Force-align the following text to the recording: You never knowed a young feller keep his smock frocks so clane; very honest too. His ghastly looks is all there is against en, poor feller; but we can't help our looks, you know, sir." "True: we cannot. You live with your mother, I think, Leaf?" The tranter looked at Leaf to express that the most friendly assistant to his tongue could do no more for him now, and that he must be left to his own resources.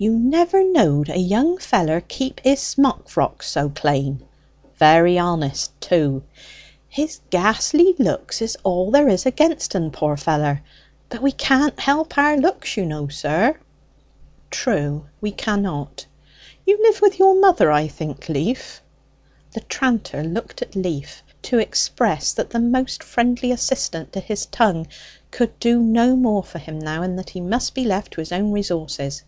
You 0.00 0.12
never 0.16 0.62
knowed 0.62 1.08
a 1.10 1.18
young 1.18 1.58
feller 1.58 2.00
keep 2.00 2.38
his 2.44 2.60
smock 2.60 3.08
frocks 3.08 3.48
so 3.50 3.68
clane; 3.68 4.22
very 4.76 5.18
honest 5.18 5.72
too. 5.80 6.22
His 6.88 7.18
ghastly 7.30 7.96
looks 7.98 8.40
is 8.40 8.56
all 8.62 8.92
there 8.92 9.08
is 9.08 9.26
against 9.26 9.74
en, 9.74 9.90
poor 9.90 10.16
feller; 10.16 10.62
but 11.08 11.20
we 11.20 11.32
can't 11.32 11.80
help 11.80 12.16
our 12.16 12.36
looks, 12.36 12.76
you 12.76 12.84
know, 12.86 13.08
sir." 13.08 13.58
"True: 14.52 15.06
we 15.20 15.32
cannot. 15.32 16.06
You 16.64 16.78
live 16.80 17.00
with 17.02 17.18
your 17.18 17.34
mother, 17.34 17.72
I 17.72 17.88
think, 17.88 18.28
Leaf?" 18.28 18.80
The 19.50 19.62
tranter 19.62 20.22
looked 20.22 20.62
at 20.62 20.76
Leaf 20.76 21.24
to 21.42 21.58
express 21.58 22.32
that 22.34 22.50
the 22.50 22.60
most 22.60 23.02
friendly 23.02 23.50
assistant 23.50 24.12
to 24.12 24.20
his 24.20 24.46
tongue 24.46 24.86
could 25.32 25.58
do 25.58 25.80
no 25.80 26.14
more 26.14 26.44
for 26.44 26.60
him 26.60 26.78
now, 26.78 27.02
and 27.02 27.18
that 27.18 27.30
he 27.30 27.40
must 27.40 27.74
be 27.74 27.82
left 27.84 28.12
to 28.12 28.20
his 28.20 28.30
own 28.30 28.52
resources. 28.52 29.24